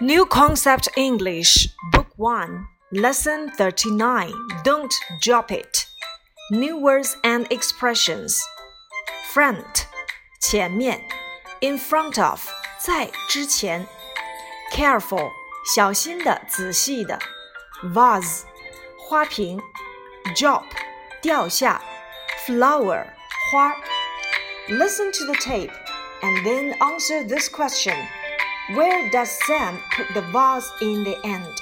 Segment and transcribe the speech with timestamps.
[0.00, 4.32] New Concept English, Book 1, Lesson 39.
[4.64, 5.86] Don't drop it.
[6.50, 8.40] New words and expressions.
[9.32, 9.86] Front,
[10.40, 11.00] 前面.
[11.60, 13.86] In front of, 在之前.
[14.72, 15.30] Careful,
[15.74, 17.18] 小心的，仔细的.
[17.82, 18.42] Vase,
[18.98, 19.60] 花瓶.
[20.36, 20.64] Drop,
[21.20, 21.80] 掉下.
[22.46, 23.06] Flower,
[23.50, 23.74] 花.
[24.68, 25.72] Listen to the tape
[26.22, 27.96] and then answer this question.
[28.74, 31.54] Where does Sam put the vase in the end?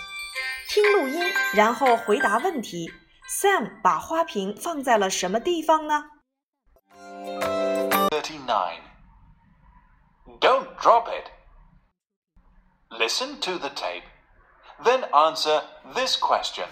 [0.68, 2.92] 听录音，然后回答问题。
[3.28, 6.04] Sam 把花瓶放在了什么地方呢
[8.10, 8.80] 39.
[10.40, 11.30] Don't drop it.
[12.90, 14.04] Listen to the tape,
[14.82, 15.62] then answer
[15.94, 16.66] this question.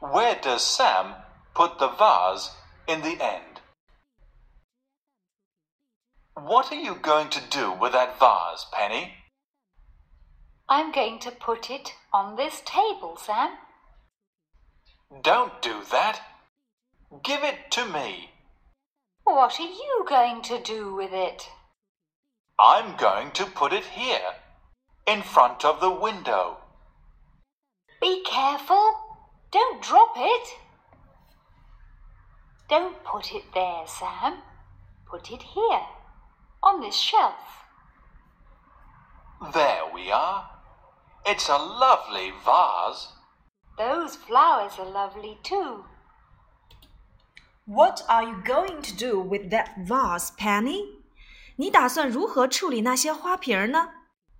[0.00, 1.14] Where does Sam
[1.54, 2.50] put the vase
[2.86, 3.55] in the end?
[6.43, 9.15] What are you going to do with that vase, Penny?
[10.69, 13.57] I'm going to put it on this table, Sam.
[15.23, 16.21] Don't do that.
[17.23, 18.29] Give it to me.
[19.23, 21.49] What are you going to do with it?
[22.59, 24.35] I'm going to put it here,
[25.07, 26.57] in front of the window.
[27.99, 28.93] Be careful.
[29.51, 30.49] Don't drop it.
[32.69, 34.35] Don't put it there, Sam.
[35.09, 35.81] Put it here,
[36.60, 37.34] on this shelf.
[39.52, 40.44] There we are.
[41.24, 43.08] It's a lovely vase.
[43.76, 45.84] Those flowers are lovely too.
[47.64, 51.02] What are you going to do with that vase, Penny?
[51.56, 53.90] 你打算如何处理那些花瓶呢？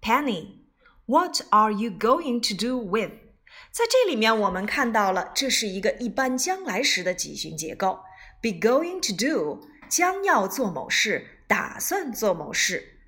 [0.00, 0.62] Penny,
[1.06, 3.12] what are you going to do with?
[3.70, 8.00] 在这里面，我们看到了这是一个一般将来时的集训结构。
[8.42, 12.99] Be going to do 将要做某事， 打算做某事。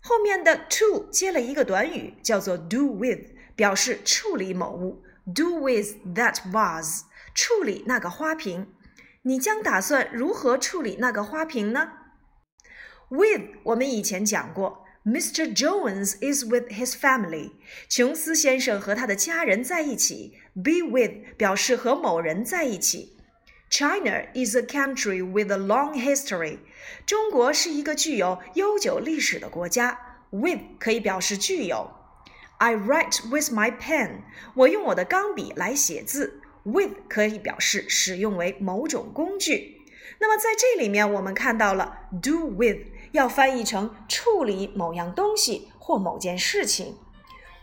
[0.00, 5.04] 后面的 to 接了一个短语，叫做 do with，表示处理某物。
[5.24, 7.02] Do with that vase，
[7.32, 8.74] 处理那个花瓶。
[9.22, 11.92] 你将打算如何处理那个花瓶呢
[13.08, 15.56] ？With 我们以前讲过，Mr.
[15.56, 17.52] Jones is with his family。
[17.88, 20.36] 琼斯先生和他的家人在一起。
[20.54, 23.16] Be with 表示和某人在一起。
[23.71, 26.59] China is a country with a long history。
[27.05, 29.99] 中国是一个具有悠久历史的国家。
[30.29, 31.91] With 可以表示具有。
[32.57, 34.21] I write with my pen。
[34.55, 36.41] 我用我的钢笔来写字。
[36.63, 39.81] with 可以表示使用为某种工具。
[40.19, 42.79] 那么在这里面，我们看到了 do with
[43.11, 46.97] 要翻译成处理某样东西或某件事情。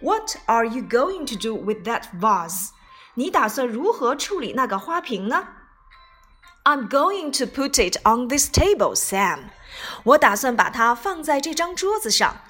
[0.00, 2.70] What are you going to do with that vase？
[3.14, 5.48] 你打算如何处理那个花瓶呢
[6.64, 9.50] ？I'm going to put it on this table, Sam。
[10.04, 12.40] 我打算把它放在这张桌子上。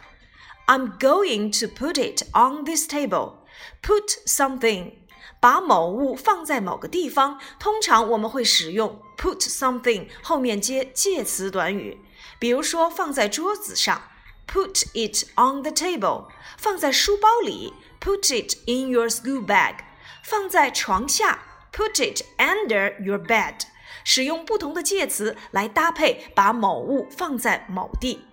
[0.67, 3.39] I'm going to put it on this table.
[3.83, 4.95] Put something
[5.41, 12.01] 把某物放在某个地方，通常我们会使用 put something 后面接介词短语。
[12.39, 14.03] 比如说，放在桌子上，
[14.47, 19.77] put it on the table；放在书包里，put it in your school bag；
[20.23, 23.67] 放在床下，put it under your bed。
[24.05, 28.25] 使用不同的介词来搭配，把某物放在某地。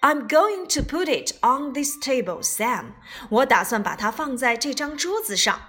[0.00, 2.92] I'm going to put it on this table, Sam。
[3.30, 5.60] 我打算把它放在这张桌子上。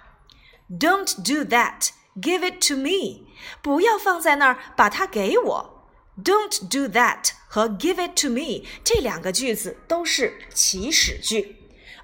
[0.69, 1.89] Don't do that.
[2.15, 3.27] Give it to me.
[3.61, 5.89] 不要放在那儿，把它给我。
[6.23, 11.57] Don't do that 和 give it to me 这两个句子都是祈使句，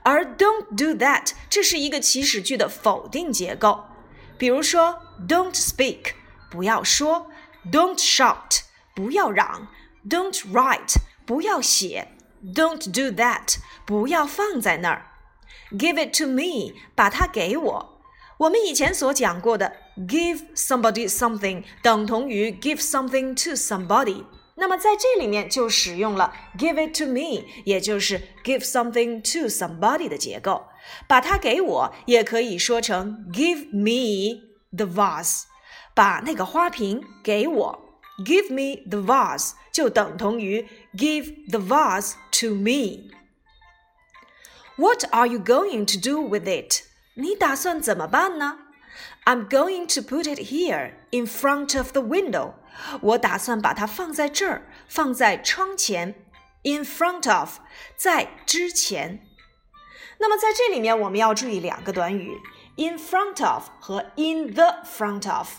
[0.03, 3.85] 而 don't do that 这是一个祈使句的否定结构。
[4.37, 6.11] 比如说，Don't speak
[6.49, 7.29] 不要说，
[7.71, 8.61] Don't shout
[8.95, 9.67] 不要嚷，
[10.07, 12.09] Don't write 不要写，
[12.43, 15.07] Don't do that 不要放在那儿。
[15.71, 18.01] Give it to me 把它给我。
[18.37, 19.73] 我们以前所讲过的
[20.07, 24.25] give somebody something 等同于 give something to somebody，
[24.55, 30.65] 那么在这里面就使用了 give it to me，也就是 give something to somebody 的结构。
[31.07, 34.41] 把它给我，也可以说成 give me
[34.75, 35.43] the vase，
[35.97, 37.79] 把那个花瓶给我。
[38.19, 46.47] Give me the vase 就等同于 give the vase to me。What are you going to do with
[46.47, 46.83] it?
[47.15, 48.59] 你打算怎么办呢？
[49.25, 52.53] I'm going to put it here in front of the window。
[53.01, 56.15] 我打算把它放在这儿，放在窗前。
[56.63, 57.59] In front of，
[57.95, 59.27] 在之前。
[60.19, 62.39] 那么在这里面，我们要注意两个短语：
[62.77, 65.49] in front of 和 in the front of。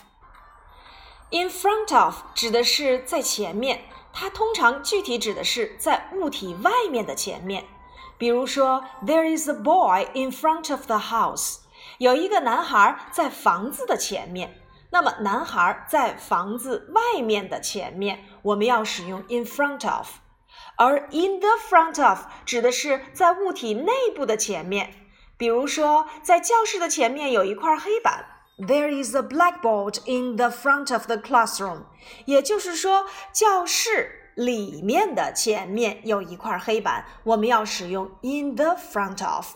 [1.32, 7.64] In front of 指的是在前面，它通常具体指的是在物体外面的前面。
[8.18, 11.58] 比如说，There is a boy in front of the house。
[11.98, 14.60] 有一个男孩在房子的前面。
[14.90, 20.08] 那么，男孩在房子外面的前面，我们要使用 in front of。
[20.74, 24.94] 而 in the front of 指的是在物体内部的前面。
[25.36, 28.39] 比如说，在教室的前面有一块黑板。
[28.60, 31.84] There is a blackboard in the front of the classroom。
[32.26, 39.54] 也就是说，教室里面的前面有一块黑板，我们要使用 in the front of。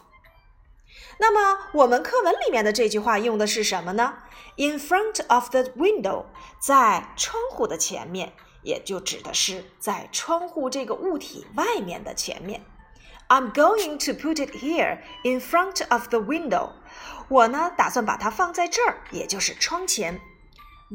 [1.18, 4.14] 那么，我们课文里面的这句话用的是什么呢
[4.56, 6.24] ？In front of the window，
[6.58, 12.64] 在窗户的前面，也就指的是在窗户这个物体外面的前面。
[13.27, 16.71] I'm going to put it here in front of the window。
[17.27, 20.19] 我呢，打算把它放在这儿，也就是窗前。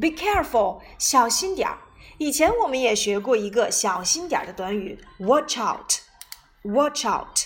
[0.00, 1.78] Be careful，小心点儿。
[2.18, 7.38] 以前我们也学过一个小心点儿的短语，watch out，watch out，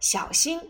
[0.00, 0.60] 小心。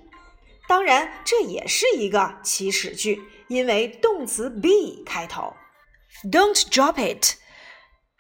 [0.67, 5.55] 当然，这也是一个祈使句，因为动词 be 开头。
[6.31, 7.37] Don't drop it，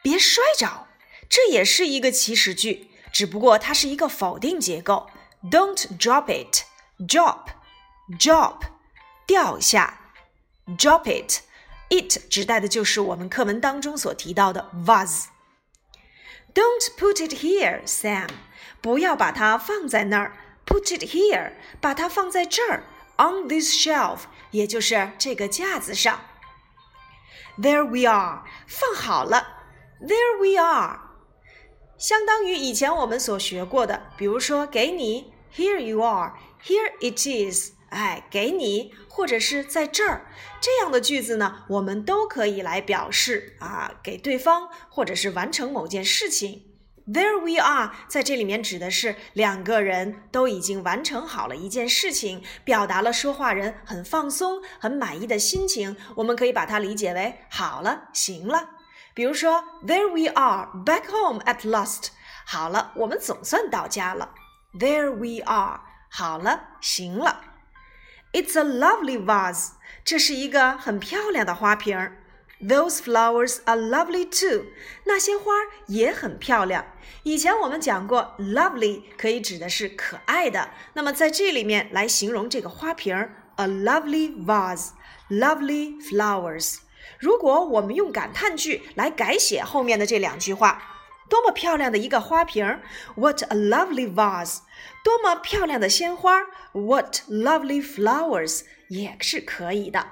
[0.02, 0.86] 别摔着。
[1.30, 5.08] 这也是一个祈使句，只不过它是一个否定结构。
[5.50, 8.60] Don't drop it，drop，drop，
[9.26, 10.00] 掉下。
[10.76, 18.28] Drop it，it 指代的就是我们课文当中所提到的 vase。Don't put it here，Sam，
[18.80, 20.36] 不要把它放在那儿。
[20.66, 22.84] Put it here，把它放在这儿，
[23.16, 24.20] on this shelf，
[24.50, 26.20] 也就是这个架子上。
[27.58, 29.64] There we are，放好了。
[30.00, 31.00] There we are，
[31.96, 40.25] 相当于以前我们所学过的，比如说给你 ，Here you are，Here it is，哎，给你，或者是在这儿，
[40.59, 46.69] 这样的句子呢，我们都可以来表示啊，给对方或者是完成某件事情。
[47.05, 55.97] There we are，在这里面指的是两个人都已经完成好了一件事情，表达了说话人很放松、很满意的心情。
[56.15, 58.69] 我们可以把它理解为好了，行了。
[59.13, 62.07] 比如说，There we are back home at last。
[62.45, 64.33] 好了，我们总算到家了。
[64.77, 67.41] There we are，好了，行了。
[68.31, 69.73] It's a lovely vase，
[70.03, 72.17] 这是一个很漂亮的花瓶儿。
[72.59, 74.65] Those flowers are lovely too。
[75.03, 75.51] 那些花
[75.85, 76.85] 也很漂亮。
[77.21, 80.71] 以前我们讲过，lovely 可以指的是可爱的。
[80.93, 86.77] 那么在这里面来形容这个花瓶儿，a lovely vase，lovely flowers。
[87.19, 90.81] 如果我们用感叹句来改写后面的这两句话，
[91.33, 92.79] 多么漂亮的一个花瓶
[93.15, 94.59] ，What a lovely vase！
[95.03, 96.41] 多么漂亮的鲜花
[96.73, 98.61] ，What lovely flowers！
[98.87, 100.05] 也是可以的。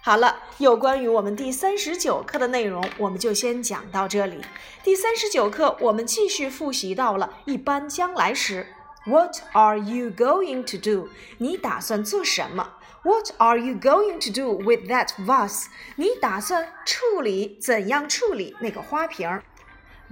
[0.00, 4.40] 好了，有关于我们第三十九课的内容，我们就先讲到这里。
[4.82, 8.68] 第三十九课，我们继续复习到了一般将来时。
[9.04, 11.10] What are you going to do？
[11.36, 15.66] 你打算做什么？What are you going to do with that vase？
[15.96, 19.42] 你打算处理怎样处理那个花瓶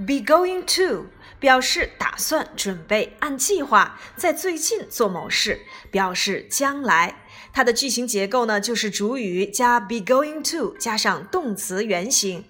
[0.07, 1.07] ？Be going to
[1.39, 5.61] 表示打算、准备、按计划在最近做某事，
[5.91, 7.23] 表示将来。
[7.53, 12.45] 它的句型结构呢，就是主语加 be going to 加上动词原形。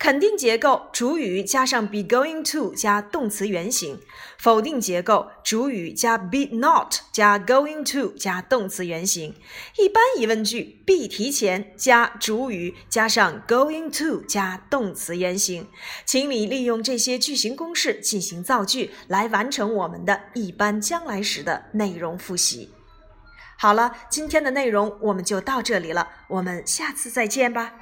[0.00, 4.00] 肯定结构，主语加上 be going to 加动词原形。
[4.38, 9.34] 否定结构，主语加 be not 加 going to 加动词原形。
[9.76, 15.68] 一般疑问句，be 提前加主语加上 going to 加动词原形。
[16.06, 22.70] 请你利用这些句型公式进行造句，来完成我们的一般将来时的内容复习。
[23.58, 27.74] 好了，今天的内容我们就到这里了，我们下次再见吧。